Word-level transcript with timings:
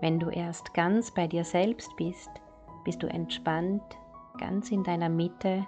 Wenn 0.00 0.18
du 0.18 0.28
erst 0.28 0.74
ganz 0.74 1.12
bei 1.12 1.26
dir 1.26 1.44
selbst 1.44 1.90
bist, 1.96 2.30
bist 2.84 3.02
du 3.02 3.06
entspannt, 3.06 3.82
ganz 4.38 4.70
in 4.70 4.84
deiner 4.84 5.08
Mitte 5.08 5.66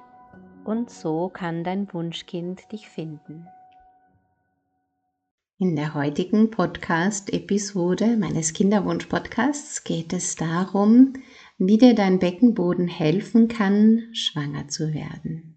und 0.65 0.91
so 0.91 1.31
kann 1.31 1.65
dein 1.65 1.93
Wunschkind 1.95 2.71
dich 2.71 2.89
finden. 2.89 3.47
In 5.59 5.75
der 5.75 5.95
heutigen 5.95 6.51
Podcast-Episode 6.51 8.17
meines 8.17 8.53
Kinderwunsch-Podcasts 8.53 9.83
geht 9.83 10.13
es 10.13 10.37
darum, 10.37 11.15
wie 11.57 11.79
dir 11.79 11.95
dein 11.95 12.19
Beckenboden 12.19 12.87
helfen 12.87 13.49
kann, 13.49 14.11
schwanger 14.13 14.69
zu 14.69 14.93
werden. 14.93 15.57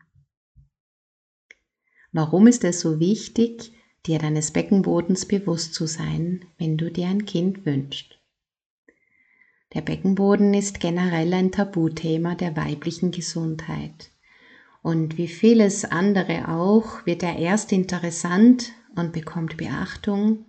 Warum 2.13 2.47
ist 2.47 2.63
es 2.63 2.80
so 2.80 2.99
wichtig, 2.99 3.73
dir 4.08 4.17
deines 4.17 4.52
Beckenbodens 4.52 5.27
bewusst 5.27 5.73
zu 5.73 5.85
sein, 5.85 6.45
wenn 6.58 6.77
du 6.77 6.89
dir 6.89 7.08
ein 7.08 7.25
Kind 7.25 7.66
wünschst? 7.66 8.20
Der 9.73 9.81
Beckenboden 9.81 10.53
ist 10.53 10.80
generell 10.80 11.33
ein 11.33 11.52
Tabuthema 11.52 12.36
der 12.36 12.58
weiblichen 12.58 13.11
Gesundheit. 13.11 14.11
Und 14.81 15.17
wie 15.17 15.28
vieles 15.28 15.86
andere 15.86 16.50
auch, 16.50 17.05
wird 17.05 17.23
er 17.23 17.38
erst 17.38 17.72
interessant 17.72 18.73
und 18.95 19.13
bekommt 19.13 19.58
Beachtung, 19.58 20.45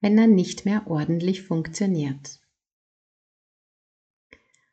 wenn 0.00 0.18
er 0.18 0.26
nicht 0.26 0.64
mehr 0.64 0.86
ordentlich 0.86 1.42
funktioniert. 1.42 2.40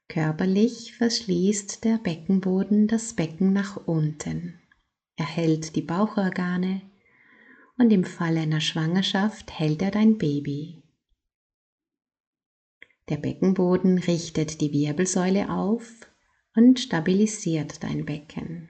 Körperlich 0.10 0.96
verschließt 0.96 1.84
der 1.84 1.98
Beckenboden 1.98 2.88
das 2.88 3.14
Becken 3.14 3.54
nach 3.54 3.78
unten. 3.88 4.60
Er 5.16 5.26
hält 5.26 5.76
die 5.76 5.82
Bauchorgane 5.82 6.82
und 7.78 7.92
im 7.92 8.04
Fall 8.04 8.38
einer 8.38 8.62
Schwangerschaft 8.62 9.60
hält 9.60 9.82
er 9.82 9.92
dein 9.92 10.18
Baby. 10.18 10.82
Der 13.10 13.18
Beckenboden 13.18 14.00
richtet 14.00 14.60
die 14.60 14.74
Wirbelsäule 14.74 15.50
auf 15.50 16.10
und 16.56 16.80
stabilisiert 16.80 17.84
dein 17.84 18.06
Becken. 18.06 18.70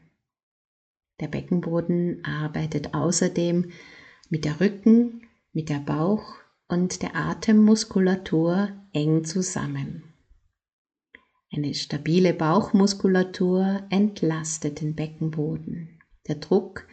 Der 1.19 1.27
Beckenboden 1.27 2.23
arbeitet 2.23 2.93
außerdem 2.93 3.71
mit 4.30 4.45
der 4.45 4.59
Rücken, 4.59 5.21
mit 5.53 5.69
der 5.69 5.80
Bauch- 5.80 6.35
und 6.67 7.02
der 7.02 7.15
Atemmuskulatur 7.15 8.69
eng 8.93 9.23
zusammen. 9.23 10.03
Eine 11.52 11.73
stabile 11.73 12.33
Bauchmuskulatur 12.33 13.88
entlastet 13.89 14.81
den 14.81 14.95
Beckenboden. 14.95 15.99
Der 16.27 16.35
Druck 16.35 16.85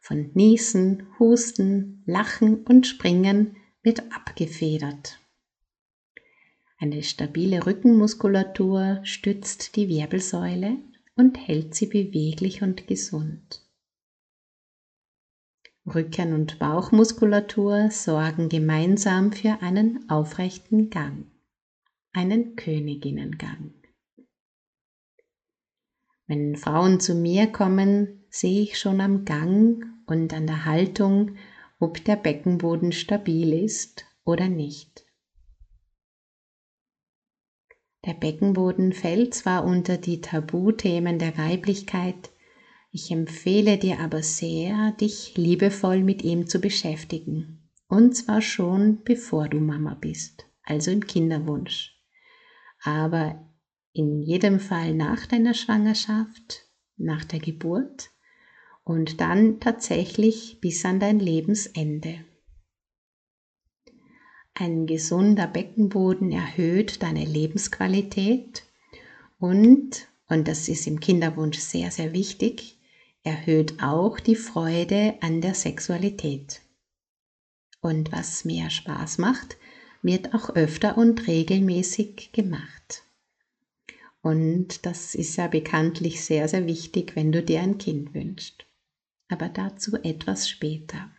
von 0.00 0.30
Niesen, 0.34 1.08
Husten, 1.18 2.04
Lachen 2.06 2.64
und 2.64 2.86
Springen 2.86 3.56
wird 3.82 4.00
abgefedert. 4.12 5.18
Eine 6.78 7.02
stabile 7.02 7.64
Rückenmuskulatur 7.64 9.00
stützt 9.02 9.76
die 9.76 9.88
Wirbelsäule 9.88 10.78
und 11.14 11.38
hält 11.38 11.74
sie 11.74 11.86
beweglich 11.86 12.62
und 12.62 12.86
gesund. 12.86 13.62
Rücken- 15.86 16.34
und 16.34 16.58
Bauchmuskulatur 16.58 17.90
sorgen 17.90 18.48
gemeinsam 18.48 19.32
für 19.32 19.62
einen 19.62 20.10
aufrechten 20.10 20.90
Gang, 20.90 21.26
einen 22.12 22.56
Königinnengang. 22.56 23.72
Wenn 26.26 26.56
Frauen 26.56 27.00
zu 27.00 27.14
mir 27.14 27.46
kommen, 27.46 28.24
sehe 28.28 28.62
ich 28.62 28.78
schon 28.78 29.00
am 29.00 29.24
Gang 29.24 29.82
und 30.06 30.34
an 30.34 30.46
der 30.46 30.66
Haltung, 30.66 31.36
ob 31.78 32.04
der 32.04 32.16
Beckenboden 32.16 32.92
stabil 32.92 33.52
ist 33.52 34.04
oder 34.24 34.48
nicht. 34.48 35.05
Der 38.06 38.14
Beckenboden 38.14 38.92
fällt 38.92 39.34
zwar 39.34 39.64
unter 39.64 39.96
die 39.98 40.20
Tabuthemen 40.20 41.18
der 41.18 41.36
Weiblichkeit, 41.36 42.30
ich 42.92 43.10
empfehle 43.10 43.76
dir 43.76 44.00
aber 44.00 44.22
sehr, 44.22 44.92
dich 44.92 45.36
liebevoll 45.36 46.02
mit 46.02 46.22
ihm 46.22 46.46
zu 46.46 46.60
beschäftigen. 46.60 47.68
Und 47.88 48.16
zwar 48.16 48.40
schon 48.40 49.02
bevor 49.04 49.48
du 49.48 49.58
Mama 49.60 49.94
bist, 50.00 50.46
also 50.62 50.90
im 50.90 51.06
Kinderwunsch. 51.06 51.94
Aber 52.82 53.52
in 53.92 54.22
jedem 54.22 54.60
Fall 54.60 54.94
nach 54.94 55.26
deiner 55.26 55.52
Schwangerschaft, 55.52 56.64
nach 56.96 57.24
der 57.24 57.40
Geburt 57.40 58.10
und 58.82 59.20
dann 59.20 59.60
tatsächlich 59.60 60.58
bis 60.62 60.84
an 60.84 60.98
dein 60.98 61.18
Lebensende. 61.18 62.24
Ein 64.58 64.86
gesunder 64.86 65.46
Beckenboden 65.46 66.32
erhöht 66.32 67.02
deine 67.02 67.26
Lebensqualität 67.26 68.64
und, 69.38 70.08
und 70.30 70.48
das 70.48 70.68
ist 70.68 70.86
im 70.86 70.98
Kinderwunsch 70.98 71.58
sehr, 71.58 71.90
sehr 71.90 72.14
wichtig, 72.14 72.78
erhöht 73.22 73.82
auch 73.82 74.18
die 74.18 74.34
Freude 74.34 75.16
an 75.20 75.42
der 75.42 75.52
Sexualität. 75.52 76.62
Und 77.82 78.12
was 78.12 78.46
mehr 78.46 78.70
Spaß 78.70 79.18
macht, 79.18 79.58
wird 80.00 80.32
auch 80.32 80.48
öfter 80.56 80.96
und 80.96 81.26
regelmäßig 81.26 82.32
gemacht. 82.32 83.02
Und 84.22 84.86
das 84.86 85.14
ist 85.14 85.36
ja 85.36 85.48
bekanntlich 85.48 86.24
sehr, 86.24 86.48
sehr 86.48 86.66
wichtig, 86.66 87.14
wenn 87.14 87.30
du 87.30 87.42
dir 87.42 87.60
ein 87.60 87.76
Kind 87.76 88.14
wünschst. 88.14 88.64
Aber 89.28 89.50
dazu 89.50 89.96
etwas 90.02 90.48
später. 90.48 91.10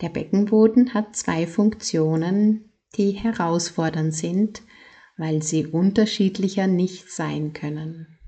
Der 0.00 0.08
Beckenboden 0.08 0.94
hat 0.94 1.16
zwei 1.16 1.46
Funktionen, 1.46 2.72
die 2.96 3.12
herausfordernd 3.12 4.14
sind, 4.14 4.62
weil 5.16 5.42
sie 5.42 5.66
unterschiedlicher 5.66 6.66
nicht 6.66 7.10
sein 7.10 7.52
können. 7.52 8.18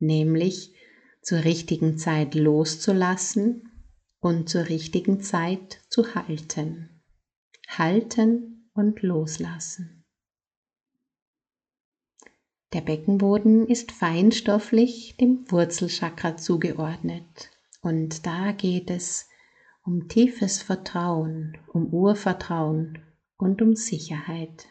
Nämlich 0.00 0.74
zur 1.22 1.44
richtigen 1.44 1.96
Zeit 1.96 2.34
loszulassen 2.34 3.70
und 4.20 4.48
zur 4.48 4.68
richtigen 4.68 5.20
Zeit 5.20 5.80
zu 5.88 6.14
halten. 6.14 7.02
Halten 7.68 8.70
und 8.74 9.02
loslassen. 9.02 10.04
Der 12.72 12.80
Beckenboden 12.80 13.68
ist 13.68 13.92
feinstofflich 13.92 15.16
dem 15.16 15.48
Wurzelchakra 15.50 16.36
zugeordnet 16.36 17.50
und 17.82 18.26
da 18.26 18.50
geht 18.50 18.90
es 18.90 19.28
um 19.84 20.08
tiefes 20.08 20.62
Vertrauen, 20.62 21.58
um 21.66 21.92
Urvertrauen 21.92 22.98
und 23.36 23.60
um 23.60 23.76
Sicherheit. 23.76 24.68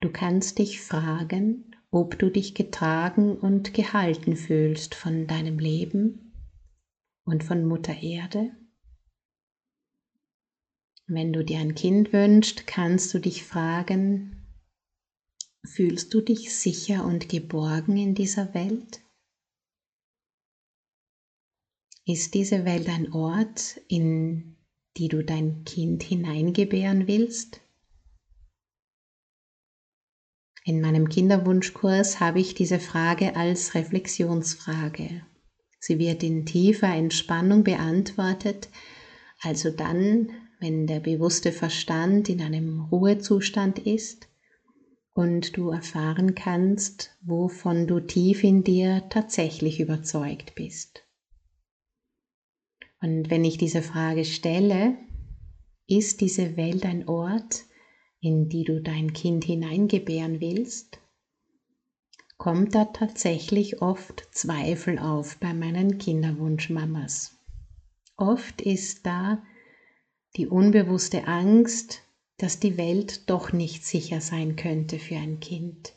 Du 0.00 0.10
kannst 0.10 0.58
dich 0.58 0.80
fragen, 0.80 1.76
ob 1.90 2.18
du 2.18 2.30
dich 2.30 2.54
getragen 2.54 3.36
und 3.36 3.74
gehalten 3.74 4.36
fühlst 4.36 4.94
von 4.94 5.26
deinem 5.26 5.58
Leben 5.58 6.32
und 7.24 7.44
von 7.44 7.64
Mutter 7.64 8.02
Erde. 8.02 8.56
Wenn 11.06 11.32
du 11.32 11.44
dir 11.44 11.60
ein 11.60 11.74
Kind 11.74 12.12
wünschst, 12.12 12.66
kannst 12.66 13.12
du 13.14 13.18
dich 13.18 13.44
fragen, 13.44 14.46
fühlst 15.64 16.12
du 16.14 16.20
dich 16.20 16.56
sicher 16.56 17.04
und 17.04 17.28
geborgen 17.28 17.96
in 17.96 18.14
dieser 18.14 18.54
Welt? 18.54 19.05
Ist 22.08 22.34
diese 22.34 22.64
Welt 22.64 22.88
ein 22.88 23.12
Ort, 23.12 23.80
in 23.88 24.54
die 24.96 25.08
du 25.08 25.24
dein 25.24 25.64
Kind 25.64 26.04
hineingebären 26.04 27.08
willst? 27.08 27.60
In 30.64 30.80
meinem 30.80 31.08
Kinderwunschkurs 31.08 32.20
habe 32.20 32.38
ich 32.38 32.54
diese 32.54 32.78
Frage 32.78 33.34
als 33.34 33.74
Reflexionsfrage. 33.74 35.26
Sie 35.80 35.98
wird 35.98 36.22
in 36.22 36.46
tiefer 36.46 36.94
Entspannung 36.94 37.64
beantwortet, 37.64 38.68
also 39.40 39.72
dann, 39.72 40.30
wenn 40.60 40.86
der 40.86 41.00
bewusste 41.00 41.50
Verstand 41.50 42.28
in 42.28 42.40
einem 42.40 42.82
Ruhezustand 42.82 43.80
ist 43.80 44.28
und 45.12 45.56
du 45.56 45.70
erfahren 45.70 46.36
kannst, 46.36 47.10
wovon 47.22 47.88
du 47.88 47.98
tief 47.98 48.44
in 48.44 48.62
dir 48.62 49.02
tatsächlich 49.10 49.80
überzeugt 49.80 50.54
bist. 50.54 51.05
Und 53.00 53.30
wenn 53.30 53.44
ich 53.44 53.58
diese 53.58 53.82
Frage 53.82 54.24
stelle, 54.24 54.96
Ist 55.88 56.20
diese 56.20 56.56
Welt 56.56 56.84
ein 56.84 57.08
Ort, 57.08 57.64
in 58.20 58.48
die 58.48 58.64
du 58.64 58.82
dein 58.82 59.12
Kind 59.12 59.44
hineingebären 59.44 60.40
willst? 60.40 60.98
Kommt 62.38 62.74
da 62.74 62.86
tatsächlich 62.86 63.80
oft 63.82 64.26
Zweifel 64.32 64.98
auf 64.98 65.38
bei 65.38 65.54
meinen 65.54 65.98
Kinderwunschmamas. 65.98 67.38
Oft 68.16 68.60
ist 68.62 69.06
da 69.06 69.44
die 70.36 70.48
unbewusste 70.48 71.28
Angst, 71.28 72.02
dass 72.36 72.58
die 72.58 72.76
Welt 72.76 73.30
doch 73.30 73.52
nicht 73.52 73.86
sicher 73.86 74.20
sein 74.20 74.56
könnte 74.56 74.98
für 74.98 75.16
ein 75.16 75.38
Kind. 75.38 75.95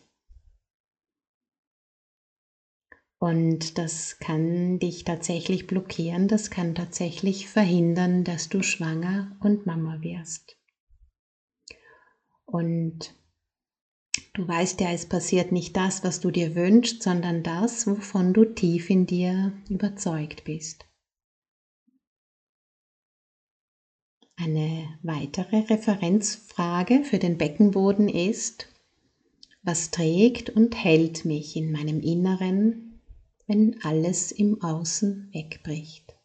Und 3.19 3.77
das 3.77 4.17
kann 4.19 4.79
dich 4.79 5.03
tatsächlich 5.03 5.67
blockieren, 5.67 6.29
das 6.29 6.49
kann 6.49 6.73
tatsächlich 6.73 7.49
verhindern, 7.49 8.23
dass 8.23 8.47
du 8.47 8.63
schwanger 8.63 9.35
und 9.41 9.65
Mama 9.65 10.01
wirst. 10.01 10.57
Und 12.45 13.13
du 14.33 14.47
weißt 14.47 14.79
ja, 14.79 14.91
es 14.91 15.05
passiert 15.05 15.51
nicht 15.51 15.75
das, 15.75 16.05
was 16.05 16.21
du 16.21 16.31
dir 16.31 16.55
wünschst, 16.55 17.03
sondern 17.03 17.43
das, 17.43 17.85
wovon 17.87 18.33
du 18.33 18.45
tief 18.45 18.89
in 18.89 19.05
dir 19.05 19.51
überzeugt 19.69 20.45
bist. 20.45 20.85
Eine 24.37 24.97
weitere 25.03 25.57
Referenzfrage 25.57 27.03
für 27.03 27.19
den 27.19 27.37
Beckenboden 27.37 28.07
ist, 28.07 28.69
was 29.61 29.91
trägt 29.91 30.49
und 30.49 30.81
hält 30.81 31.25
mich 31.25 31.57
in 31.57 31.73
meinem 31.73 31.99
Inneren 31.99 32.88
wenn 33.49 33.81
alles 33.81 34.31
im 34.31 34.61
Außen 34.61 35.33
wegbricht? 35.33 36.15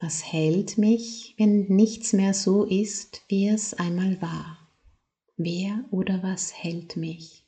Was 0.00 0.24
hält 0.32 0.78
mich, 0.78 1.34
wenn 1.36 1.66
nichts 1.66 2.14
mehr 2.14 2.32
so 2.32 2.64
ist, 2.64 3.26
wie 3.28 3.48
es 3.48 3.74
einmal 3.74 4.22
war? 4.22 4.74
Wer 5.36 5.84
oder 5.90 6.22
was 6.22 6.54
hält 6.54 6.96
mich? 6.96 7.46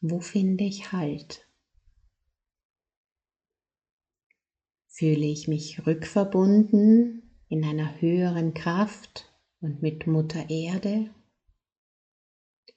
Wo 0.00 0.20
finde 0.20 0.62
ich 0.62 0.92
Halt? 0.92 1.44
Fühle 4.86 5.26
ich 5.26 5.48
mich 5.48 5.84
rückverbunden 5.84 7.40
in 7.48 7.64
einer 7.64 8.00
höheren 8.00 8.54
Kraft 8.54 9.34
und 9.60 9.82
mit 9.82 10.06
Mutter 10.06 10.48
Erde? 10.48 11.12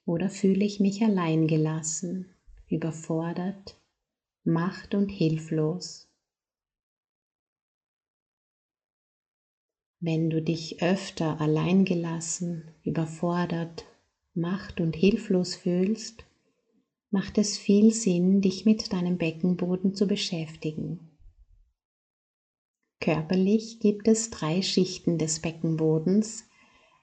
Oder 0.05 0.31
fühle 0.31 0.65
ich 0.65 0.79
mich 0.79 1.03
alleingelassen 1.03 2.33
überfordert, 2.69 3.79
macht 4.43 4.95
und 4.95 5.09
hilflos. 5.09 6.07
Wenn 9.99 10.29
du 10.29 10.41
dich 10.41 10.81
öfter 10.83 11.41
alleingelassen, 11.41 12.71
überfordert, 12.83 13.85
macht 14.33 14.79
und 14.79 14.95
hilflos 14.95 15.55
fühlst, 15.55 16.25
macht 17.09 17.37
es 17.37 17.57
viel 17.57 17.93
Sinn, 17.93 18.41
dich 18.41 18.65
mit 18.65 18.93
deinem 18.93 19.17
Beckenboden 19.17 19.95
zu 19.95 20.07
beschäftigen. 20.07 21.17
Körperlich 22.99 23.79
gibt 23.79 24.07
es 24.07 24.29
drei 24.29 24.61
Schichten 24.61 25.17
des 25.17 25.39
Beckenbodens, 25.39 26.45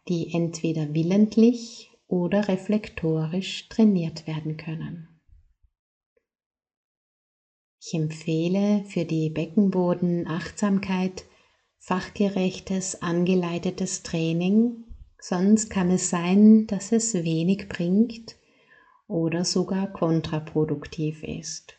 die 0.09 0.33
entweder 0.35 0.95
willentlich 0.95 1.91
oder 2.07 2.47
reflektorisch 2.49 3.69
trainiert 3.69 4.27
werden 4.27 4.57
können. 4.57 5.14
Ich 7.87 7.93
empfehle 7.93 8.83
für 8.87 9.05
die 9.05 9.29
Beckenbodenachtsamkeit 9.29 11.27
fachgerechtes, 11.77 13.03
angeleitetes 13.03 14.03
Training, 14.03 14.85
sonst 15.21 15.69
kann 15.69 15.91
es 15.91 16.09
sein, 16.09 16.67
dass 16.67 16.93
es 16.93 17.13
wenig 17.13 17.69
bringt 17.69 18.37
oder 19.07 19.45
sogar 19.45 19.93
kontraproduktiv 19.93 21.23
ist. 21.25 21.79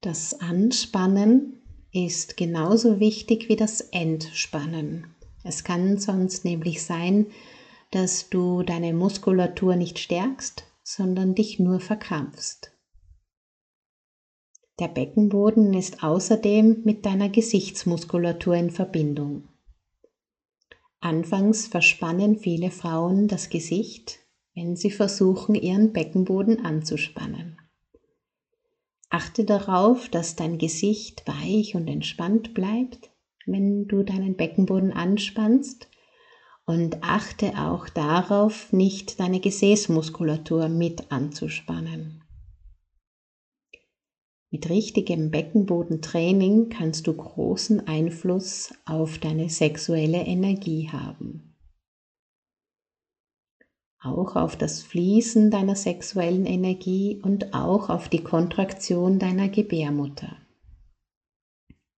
Das 0.00 0.38
Anspannen 0.38 1.60
ist 1.90 2.36
genauso 2.36 3.00
wichtig 3.00 3.48
wie 3.48 3.56
das 3.56 3.80
Entspannen. 3.80 5.12
Es 5.42 5.64
kann 5.64 5.98
sonst 5.98 6.44
nämlich 6.44 6.84
sein, 6.84 7.26
dass 7.90 8.30
du 8.30 8.62
deine 8.62 8.94
Muskulatur 8.94 9.74
nicht 9.74 9.98
stärkst, 9.98 10.69
sondern 10.96 11.36
dich 11.36 11.60
nur 11.60 11.78
verkrampfst. 11.78 12.72
Der 14.80 14.88
Beckenboden 14.88 15.72
ist 15.74 16.02
außerdem 16.02 16.82
mit 16.84 17.06
deiner 17.06 17.28
Gesichtsmuskulatur 17.28 18.56
in 18.56 18.70
Verbindung. 18.70 19.48
Anfangs 20.98 21.68
verspannen 21.68 22.36
viele 22.36 22.70
Frauen 22.70 23.28
das 23.28 23.50
Gesicht, 23.50 24.18
wenn 24.54 24.74
sie 24.74 24.90
versuchen, 24.90 25.54
ihren 25.54 25.92
Beckenboden 25.92 26.64
anzuspannen. 26.64 27.58
Achte 29.10 29.44
darauf, 29.44 30.08
dass 30.08 30.34
dein 30.34 30.58
Gesicht 30.58 31.22
weich 31.26 31.76
und 31.76 31.86
entspannt 31.88 32.52
bleibt, 32.52 33.10
wenn 33.46 33.86
du 33.86 34.02
deinen 34.02 34.36
Beckenboden 34.36 34.92
anspannst 34.92 35.89
und 36.70 37.02
achte 37.02 37.58
auch 37.58 37.88
darauf, 37.88 38.72
nicht 38.72 39.18
deine 39.18 39.40
Gesäßmuskulatur 39.40 40.68
mit 40.68 41.10
anzuspannen. 41.10 42.22
Mit 44.52 44.70
richtigem 44.70 45.32
Beckenbodentraining 45.32 46.68
kannst 46.68 47.08
du 47.08 47.12
großen 47.12 47.88
Einfluss 47.88 48.72
auf 48.86 49.18
deine 49.18 49.48
sexuelle 49.48 50.24
Energie 50.24 50.88
haben. 50.92 51.56
Auch 54.00 54.36
auf 54.36 54.54
das 54.54 54.80
Fließen 54.80 55.50
deiner 55.50 55.74
sexuellen 55.74 56.46
Energie 56.46 57.20
und 57.20 57.52
auch 57.52 57.90
auf 57.90 58.08
die 58.08 58.22
Kontraktion 58.22 59.18
deiner 59.18 59.48
Gebärmutter. 59.48 60.39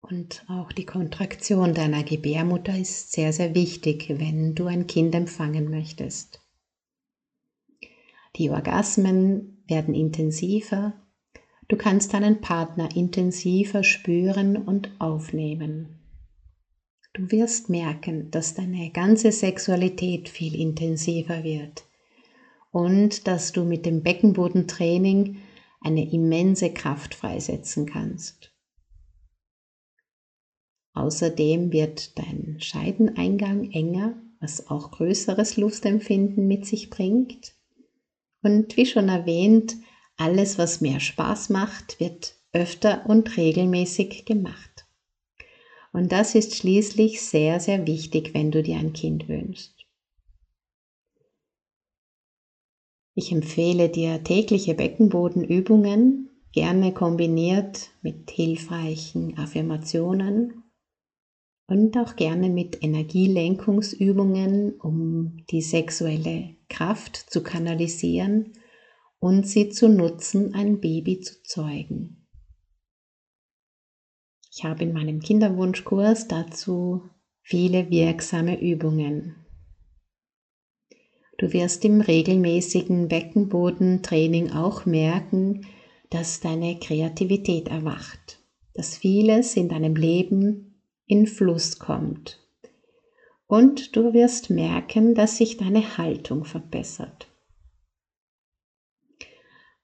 Und 0.03 0.45
auch 0.49 0.73
die 0.73 0.85
Kontraktion 0.85 1.75
deiner 1.75 2.03
Gebärmutter 2.03 2.77
ist 2.77 3.13
sehr, 3.13 3.33
sehr 3.33 3.55
wichtig, 3.55 4.07
wenn 4.09 4.55
du 4.55 4.67
ein 4.67 4.87
Kind 4.87 5.15
empfangen 5.15 5.71
möchtest. 5.71 6.41
Die 8.37 8.51
Orgasmen 8.51 9.63
werden 9.69 9.95
intensiver. 9.95 10.95
Du 11.69 11.77
kannst 11.77 12.15
deinen 12.15 12.41
Partner 12.41 12.95
intensiver 12.95 13.85
spüren 13.85 14.57
und 14.57 14.91
aufnehmen. 14.99 16.01
Du 17.15 17.31
wirst 17.31 17.69
merken, 17.69 18.31
dass 18.31 18.55
deine 18.55 18.91
ganze 18.91 19.33
Sexualität 19.33 20.29
viel 20.29 20.59
intensiver 20.59 21.45
wird 21.45 21.85
und 22.71 23.27
dass 23.29 23.53
du 23.53 23.65
mit 23.65 23.87
dem 23.87 24.03
Beckenbodentraining 24.03 25.39
eine 25.81 26.11
immense 26.11 26.73
Kraft 26.73 27.15
freisetzen 27.15 27.87
kannst. 27.87 28.52
Außerdem 30.95 31.73
wird 31.73 32.19
dein 32.19 32.57
Scheideneingang 32.61 33.71
enger, 33.71 34.15
was 34.41 34.69
auch 34.69 34.91
größeres 34.91 35.57
Lustempfinden 35.57 36.47
mit 36.47 36.67
sich 36.67 36.91
bringt. 36.91 37.55
Und 38.43 38.77
wie 38.77 38.87
schon 38.87 39.09
erwähnt, 39.09 39.77
alles, 40.17 40.59
was 40.59 40.81
mehr 40.81 41.01
Spaß 41.01 41.49
macht, 41.49 41.99
wird 41.99 42.37
öfter 42.53 43.07
und 43.07 43.37
regelmäßig 43.37 44.25
gemacht. 44.25 44.87
Und 45.93 46.13
das 46.13 46.35
ist 46.35 46.57
schließlich 46.57 47.23
sehr, 47.23 47.61
sehr 47.61 47.87
wichtig, 47.87 48.35
wenn 48.35 48.51
du 48.51 48.63
dir 48.63 48.77
ein 48.77 48.93
Kind 48.93 49.29
wünschst. 49.29 49.75
Ich 53.15 53.31
empfehle 53.31 53.89
dir 53.89 54.23
tägliche 54.25 54.75
Beckenbodenübungen, 54.75 56.31
gerne 56.53 56.93
kombiniert 56.93 57.91
mit 58.01 58.31
hilfreichen 58.31 59.37
Affirmationen 59.39 60.63
und 61.73 61.97
auch 61.97 62.17
gerne 62.17 62.51
mit 62.51 62.83
Energielenkungsübungen, 62.83 64.79
um 64.79 65.39
die 65.51 65.63
sexuelle 65.63 66.55
Kraft 66.69 67.17
zu 67.17 67.43
kanalisieren 67.43 68.53
und 69.19 69.47
sie 69.47 69.71
zu 69.71 69.89
nutzen, 69.89 70.55
ein 70.55 70.81
Baby 70.81 71.21
zu 71.21 71.43
zeugen. 71.45 72.27
Ich 74.55 74.65
habe 74.65 74.83
in 74.83 74.93
meinem 74.93 75.21
Kinderwunschkurs 75.21 76.29
dazu 76.29 77.05
viele 77.41 77.89
wirksame 77.89 78.61
Übungen. 78.61 79.37
Du 81.39 81.55
wirst 81.55 81.87
im 81.87 82.03
regelmäßigen 82.03 83.09
Beckenbodentraining 83.09 84.51
auch 84.51 84.85
merken, 84.85 85.67
dass 86.11 86.41
deine 86.41 86.79
Kreativität 86.79 87.69
erwacht, 87.69 88.41
dass 88.75 88.99
vieles 88.99 89.57
in 89.57 89.71
deinem 89.71 89.97
Leben 89.97 90.72
in 91.13 91.27
Fluss 91.27 91.79
kommt. 91.79 92.41
Und 93.47 93.97
du 93.97 94.15
wirst 94.15 94.49
merken, 94.49 95.15
dass 95.15 95.37
sich 95.37 95.59
deine 95.59 95.99
Haltung 95.99 96.47
verbessert. 96.47 97.29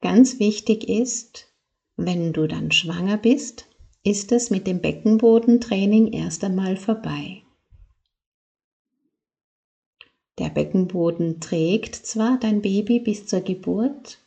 Ganz 0.00 0.40
wichtig 0.40 0.88
ist, 0.88 1.52
wenn 1.96 2.32
du 2.32 2.46
dann 2.46 2.70
schwanger 2.72 3.18
bist, 3.18 3.66
ist 4.02 4.32
es 4.32 4.48
mit 4.48 4.66
dem 4.66 4.80
Beckenbodentraining 4.80 6.14
erst 6.14 6.44
einmal 6.44 6.78
vorbei. 6.78 7.42
Der 10.38 10.48
Beckenboden 10.48 11.40
trägt 11.40 11.94
zwar 11.94 12.38
dein 12.40 12.62
Baby 12.62 13.00
bis 13.00 13.26
zur 13.26 13.42
Geburt, 13.42 14.18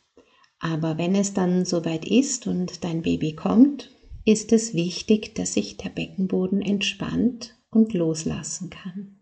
aber 0.60 0.98
wenn 0.98 1.16
es 1.16 1.34
dann 1.34 1.64
soweit 1.64 2.04
ist 2.04 2.46
und 2.46 2.84
dein 2.84 3.02
Baby 3.02 3.34
kommt, 3.34 3.90
ist 4.24 4.52
es 4.52 4.74
wichtig, 4.74 5.34
dass 5.34 5.54
sich 5.54 5.76
der 5.76 5.90
Beckenboden 5.90 6.62
entspannt 6.62 7.56
und 7.70 7.92
loslassen 7.92 8.70
kann. 8.70 9.18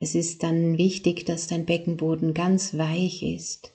Es 0.00 0.14
ist 0.14 0.42
dann 0.42 0.76
wichtig, 0.78 1.24
dass 1.24 1.46
dein 1.46 1.64
Beckenboden 1.64 2.34
ganz 2.34 2.76
weich 2.76 3.22
ist, 3.22 3.74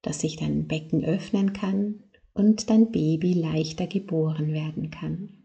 dass 0.00 0.20
sich 0.20 0.36
dein 0.36 0.66
Becken 0.66 1.04
öffnen 1.04 1.52
kann 1.52 2.04
und 2.32 2.70
dein 2.70 2.90
Baby 2.90 3.34
leichter 3.34 3.86
geboren 3.86 4.52
werden 4.52 4.90
kann. 4.90 5.42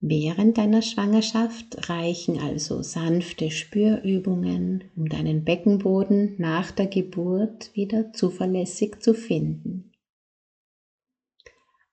Während 0.00 0.58
deiner 0.58 0.82
Schwangerschaft 0.82 1.88
reichen 1.88 2.40
also 2.40 2.82
sanfte 2.82 3.52
Spürübungen, 3.52 4.82
um 4.96 5.08
deinen 5.08 5.44
Beckenboden 5.44 6.34
nach 6.38 6.72
der 6.72 6.88
Geburt 6.88 7.70
wieder 7.74 8.12
zuverlässig 8.12 9.00
zu 9.00 9.14
finden. 9.14 9.91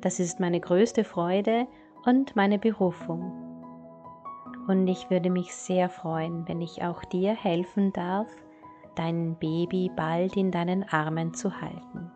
Das 0.00 0.18
ist 0.18 0.40
meine 0.40 0.60
größte 0.60 1.04
Freude 1.04 1.66
und 2.06 2.34
meine 2.34 2.58
Berufung. 2.58 3.30
Und 4.66 4.88
ich 4.88 5.10
würde 5.10 5.28
mich 5.28 5.54
sehr 5.54 5.90
freuen, 5.90 6.48
wenn 6.48 6.62
ich 6.62 6.82
auch 6.82 7.04
dir 7.04 7.34
helfen 7.34 7.92
darf, 7.92 8.28
dein 8.98 9.36
Baby 9.38 9.90
bald 9.94 10.36
in 10.36 10.50
deinen 10.50 10.82
Armen 10.82 11.32
zu 11.32 11.60
halten. 11.60 12.10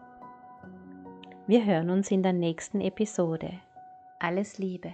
Wir 1.47 1.65
hören 1.65 1.91
uns 1.91 2.11
in 2.11 2.23
der 2.23 2.33
nächsten 2.33 2.81
Episode. 2.81 3.53
Alles 4.19 4.59
Liebe. 4.59 4.93